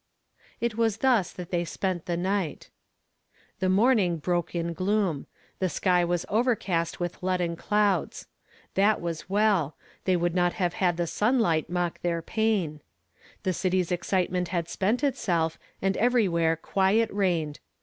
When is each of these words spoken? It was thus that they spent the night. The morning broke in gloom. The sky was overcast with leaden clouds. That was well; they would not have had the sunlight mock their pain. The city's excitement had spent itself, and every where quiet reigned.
It 0.59 0.77
was 0.77 0.97
thus 1.05 1.31
that 1.31 1.51
they 1.51 1.63
spent 1.63 2.07
the 2.07 2.17
night. 2.17 2.71
The 3.59 3.69
morning 3.69 4.17
broke 4.17 4.55
in 4.55 4.73
gloom. 4.73 5.27
The 5.59 5.69
sky 5.69 6.03
was 6.03 6.25
overcast 6.27 6.99
with 6.99 7.21
leaden 7.21 7.55
clouds. 7.55 8.25
That 8.73 8.99
was 8.99 9.29
well; 9.29 9.75
they 10.05 10.15
would 10.15 10.33
not 10.33 10.53
have 10.53 10.73
had 10.73 10.97
the 10.97 11.05
sunlight 11.05 11.69
mock 11.69 12.01
their 12.01 12.23
pain. 12.23 12.81
The 13.43 13.53
city's 13.53 13.91
excitement 13.91 14.47
had 14.47 14.67
spent 14.69 15.03
itself, 15.03 15.59
and 15.83 15.95
every 15.97 16.27
where 16.27 16.55
quiet 16.55 17.11
reigned. 17.11 17.59